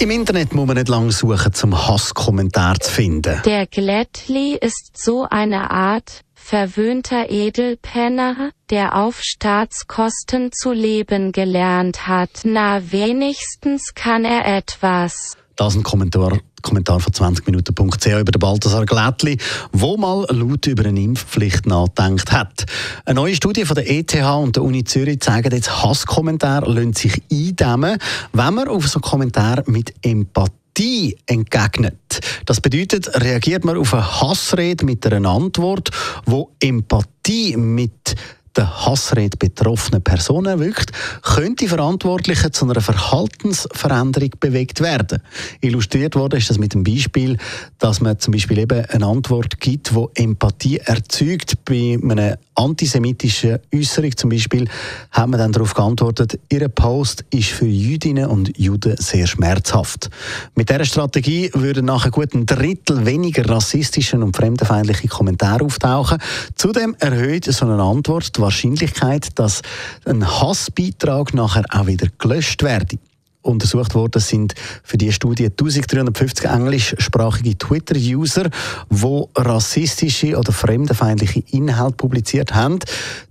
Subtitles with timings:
[0.00, 3.42] im Internet muss man nicht lange suchen, zum Hasskommentar zu finden.
[3.44, 12.30] Der Glättli ist so eine Art verwöhnter Edelpenner, der auf Staatskosten zu leben gelernt hat.
[12.44, 15.36] Na wenigstens kann er etwas.
[15.60, 19.36] Das ist ein Kommentar, Kommentar von 20minuten.ch über den Balthasar Glättli,
[19.72, 22.64] wo mal laut über eine Impfpflicht nachdenkt hat.
[23.04, 27.22] Eine neue Studie von der ETH und der Uni Zürich zeigt jetzt, Hasskommentare lassen sich
[27.30, 27.98] eindämmen,
[28.32, 32.20] wenn man auf so einen Kommentar mit Empathie entgegnet.
[32.46, 35.90] Das bedeutet, reagiert man auf eine Hassrede mit einer Antwort,
[36.24, 38.16] wo Empathie mit
[38.56, 45.22] der Hassrede betroffenen Personen wirkt, könnte Verantwortliche zu einer Verhaltensveränderung bewegt werden.
[45.60, 47.36] Illustriert wurde ist das mit dem Beispiel,
[47.78, 51.64] dass man zum Beispiel eben eine Antwort gibt, wo Empathie erzeugt.
[51.64, 54.68] Bei einer antisemitischen Äußerung zum Beispiel
[55.10, 60.10] hat man dann darauf geantwortet, Ihre Post ist für Jüdinnen und Juden sehr schmerzhaft.
[60.54, 66.18] Mit dieser Strategie würden nachher gut ein Drittel weniger rassistische und fremdenfeindliche Kommentare auftauchen.
[66.54, 69.60] Zudem erhöht so eine Antwort die Wahrscheinlichkeit, dass
[70.06, 72.98] ein Hassbeitrag nachher auch wieder gelöscht werde
[73.42, 78.50] untersucht worden sind für die Studie 1350 englischsprachige Twitter-User,
[78.90, 82.80] wo rassistische oder fremdenfeindliche Inhalte publiziert haben.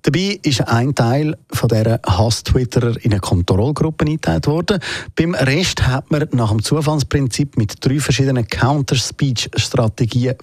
[0.02, 4.80] Dabei ist ein Teil von der Hass-Twitterer in eine Kontrollgruppe eingeteilt worden.
[5.16, 10.36] Beim Rest hat man nach dem Zufallsprinzip mit drei verschiedenen Counter-Speech-Strategien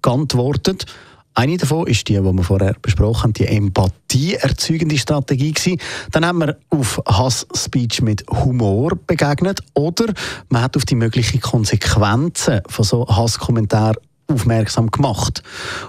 [0.00, 0.86] geantwortet.
[1.34, 5.80] Eine davon ist die, die wir vorher besprochen haben, die Empathie erzeugende Strategie gewesen.
[6.10, 10.12] Dann haben wir auf Hass-Speech mit Humor begegnet oder
[10.50, 13.96] man hat auf die möglichen Konsequenzen von so Hasskommentaren
[14.28, 15.42] aufmerksam gemacht.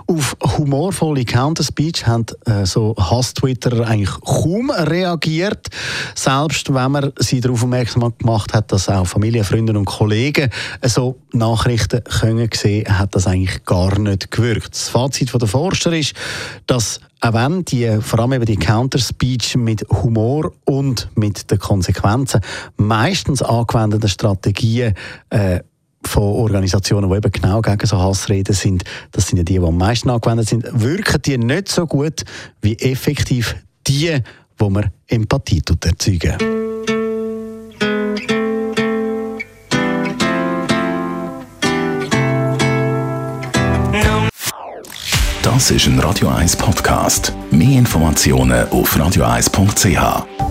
[0.08, 5.68] Auf humorvolle Counterspeech haben äh, so Hass-Twitterer eigentlich kaum reagiert,
[6.16, 10.50] selbst wenn man sie darauf aufmerksam gemacht hat, dass auch Familie, Freunde und Kollegen
[10.82, 14.74] äh, so Nachrichten können sehen, hat das eigentlich gar nicht gewirkt.
[14.74, 16.14] Das Fazit von der Forscher ist,
[16.68, 22.42] dass auch wenn die, vor allem eben die Counterspeech mit Humor und mit den Konsequenzen
[22.76, 24.94] meistens angewendeten Strategien
[25.30, 25.62] äh,
[26.08, 29.78] von Organisationen, die eben genau gegen so Hassreden sind, das sind ja die, die am
[29.78, 32.24] meisten angewendet sind, wirken die nicht so gut
[32.62, 33.56] wie effektiv
[33.88, 34.20] die,
[34.58, 36.38] wo man Empathie erzeugen.
[45.42, 47.32] Das ist ein Radio 1 Podcast.
[47.52, 50.43] Mehr Informationen auf radio1.ch.